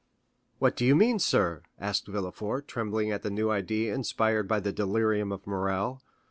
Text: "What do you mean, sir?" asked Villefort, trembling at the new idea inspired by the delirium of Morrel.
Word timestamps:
"What 0.57 0.75
do 0.75 0.83
you 0.83 0.95
mean, 0.95 1.19
sir?" 1.19 1.61
asked 1.77 2.07
Villefort, 2.07 2.67
trembling 2.67 3.11
at 3.11 3.21
the 3.21 3.29
new 3.29 3.51
idea 3.51 3.93
inspired 3.93 4.47
by 4.47 4.59
the 4.59 4.73
delirium 4.73 5.31
of 5.31 5.45
Morrel. 5.45 6.01